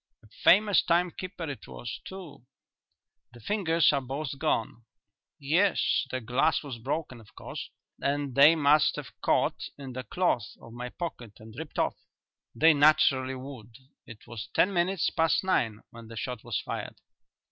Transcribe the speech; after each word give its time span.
"A 0.23 0.27
famous 0.43 0.81
time 0.81 1.11
keeper 1.11 1.47
it 1.47 1.67
was, 1.67 1.99
too." 2.05 2.43
"The 3.33 3.39
fingers 3.39 3.93
are 3.93 4.01
both 4.01 4.39
gone." 4.39 4.85
"Yes; 5.37 6.07
the 6.09 6.19
glass 6.19 6.63
was 6.63 6.79
broken, 6.79 7.21
of 7.21 7.35
course, 7.35 7.69
and 8.01 8.33
they 8.33 8.55
must 8.55 8.95
have 8.95 9.11
caught 9.21 9.69
in 9.77 9.93
the 9.93 10.03
cloth 10.03 10.53
of 10.59 10.73
my 10.73 10.89
pocket 10.89 11.33
and 11.37 11.53
ripped 11.55 11.77
off." 11.77 11.97
"They 12.55 12.73
naturally 12.73 13.35
would; 13.35 13.77
it 14.07 14.25
was 14.25 14.47
ten 14.55 14.73
minutes 14.73 15.11
past 15.11 15.43
nine 15.43 15.81
when 15.91 16.07
the 16.07 16.17
shot 16.17 16.43
was 16.43 16.59
fired." 16.59 16.95